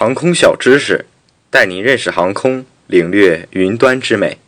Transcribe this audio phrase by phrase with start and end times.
[0.00, 1.06] 航空小知识，
[1.50, 4.38] 带您认识航空，领略云端之美。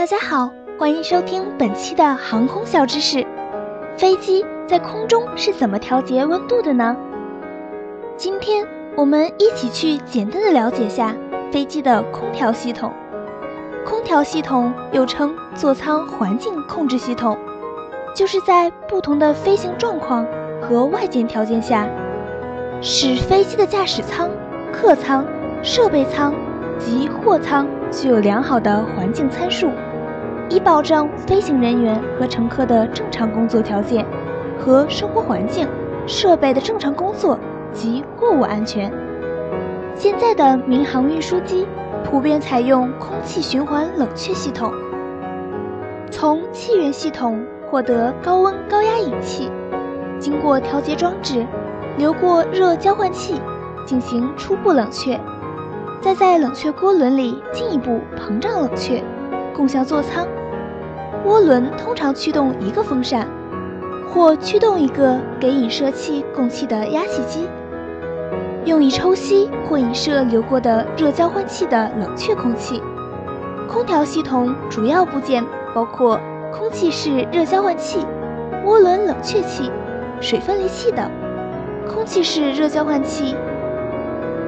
[0.00, 3.22] 大家好，欢迎收听本期的航空小知识。
[3.98, 6.96] 飞机在空中是怎么调节温度的呢？
[8.16, 8.66] 今天
[8.96, 11.14] 我们一起去简单的了解下
[11.52, 12.90] 飞机的空调系统。
[13.84, 17.36] 空调系统又称座舱环境控制系统，
[18.14, 20.26] 就是在不同的飞行状况
[20.62, 21.86] 和外界条件下，
[22.80, 24.30] 使飞机的驾驶舱、
[24.72, 25.26] 客舱、
[25.62, 26.32] 设备舱
[26.78, 29.70] 及货舱具有良好的环境参数。
[30.48, 34.04] 以保障飞行人员和乘客的正常工作条件
[34.58, 35.68] 和生活环境、
[36.08, 37.38] 设备的正常工作
[37.72, 38.92] 及货物安全。
[39.94, 41.68] 现在的民航运输机
[42.04, 44.72] 普遍采用空气循环冷却系统，
[46.10, 49.48] 从气源系统获得高温高压引气，
[50.18, 51.46] 经过调节装置
[51.96, 53.40] 流过热交换器
[53.86, 55.16] 进行初步冷却，
[56.00, 59.02] 再在冷却涡轮里进一步膨胀冷却，
[59.54, 60.26] 供向座舱。
[61.26, 63.28] 涡轮通常驱动一个风扇，
[64.08, 67.46] 或驱动一个给引射器供气的压气机，
[68.64, 72.82] 用以抽吸或引射流过的热交换器的冷却空气。
[73.68, 75.44] 空调系统主要部件
[75.74, 76.18] 包括
[76.50, 78.06] 空气式热交换器、
[78.64, 79.70] 涡轮冷却器、
[80.18, 81.10] 水分离器等。
[81.86, 83.36] 空气式热交换器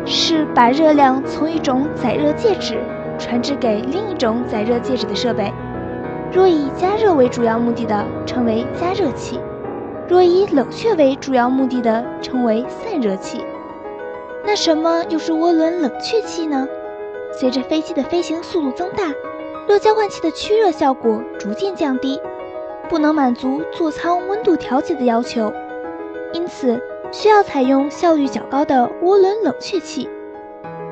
[0.04, 2.78] 是把热量从一种载热介质
[3.18, 5.52] 传至给另一种载热介质的设备。
[6.32, 9.38] 若以加热为主要目的的，称为加热器；
[10.08, 13.44] 若以冷却为主要目的的，称为散热器。
[14.44, 16.66] 那什么又是涡轮冷却器呢？
[17.32, 19.04] 随着飞机的飞行速度增大，
[19.68, 22.20] 热交换器的驱热效果逐渐降低，
[22.88, 25.52] 不能满足座舱温度调节的要求，
[26.32, 26.80] 因此
[27.12, 30.08] 需要采用效率较高的涡轮冷却器。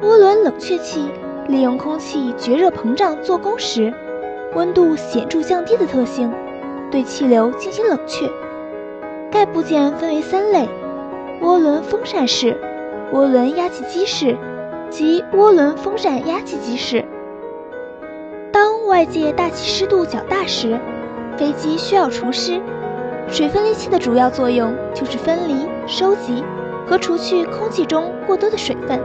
[0.02, 1.10] 涡轮冷却器
[1.48, 3.92] 利用空气绝热膨胀做功时。
[4.54, 6.32] 温度显著降低的特性，
[6.90, 8.28] 对气流进行冷却。
[9.30, 10.68] 该部件分为三类：
[11.40, 12.60] 涡轮风扇式、
[13.12, 14.36] 涡轮压气机式
[14.90, 17.04] 及涡轮风扇压气机式。
[18.50, 20.80] 当外界大气湿度较大时，
[21.36, 22.60] 飞机需要除湿。
[23.30, 26.44] 水分离器的主要作用就是分离、收集
[26.86, 29.00] 和除去空气中过多的水分。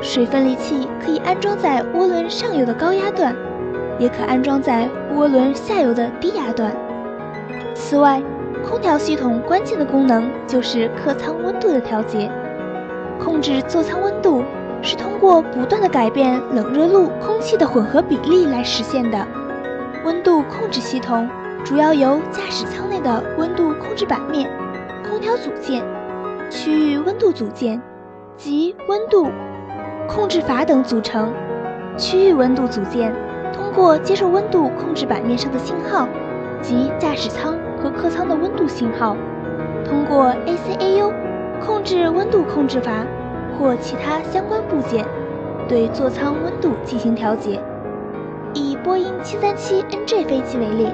[0.00, 3.34] 水分离器可以安装在涡轮上游的高压段。
[3.98, 6.74] 也可安装在涡轮下游的低压段。
[7.74, 8.22] 此外，
[8.66, 12.30] 空调系统关键的功能就是客舱温度的调节。
[13.18, 14.42] 控制座舱温度
[14.80, 19.24] 是通过不断的改变冷热路空气的混合比例来实现的。
[20.04, 21.28] 温度控制系统
[21.72, 24.46] 主要由驾驶舱内的温度控制板面、
[25.08, 25.82] 空调组件、
[26.50, 27.80] 区域温度组件
[28.36, 29.30] 及温度
[30.06, 31.32] 控制阀等组成。
[31.96, 33.10] 区域温度组件。
[33.54, 36.06] 通过接受温度控制板面上的信号
[36.60, 39.16] 及驾驶舱和客舱的温度信号，
[39.82, 41.10] 通过 ACAU
[41.64, 43.06] 控制温度控制阀
[43.58, 45.06] 或其他相关部件，
[45.66, 47.58] 对座舱温度进行调节。
[48.52, 50.88] 以波音 737NG 飞机为例，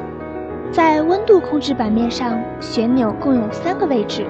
[0.70, 4.26] 在温度控制板面上旋钮共有三个位置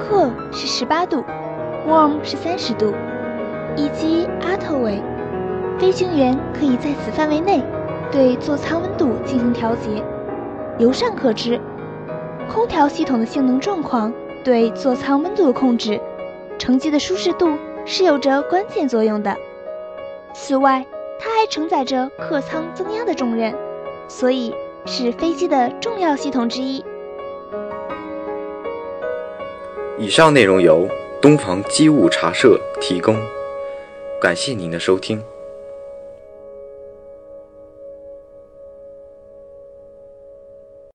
[0.00, 1.24] ，Cool 是十八度
[1.88, 2.92] ，Warm 是三十度，
[3.76, 5.02] 以及 Auto 位。
[5.78, 7.62] 飞行员可以在此范围内
[8.10, 10.02] 对座舱温度进行调节。
[10.78, 11.60] 由上可知，
[12.52, 14.12] 空调系统的性能状况
[14.44, 16.00] 对座舱温度的控制、
[16.58, 19.34] 乘机的舒适度是有着关键作用的。
[20.34, 20.84] 此外，
[21.18, 23.54] 它还承载着客舱增压的重任，
[24.08, 24.54] 所以
[24.86, 26.82] 是飞机的重要系统之一。
[29.98, 30.88] 以上内容由
[31.20, 33.16] 东鹏机务茶社提供，
[34.20, 35.20] 感谢您的收听。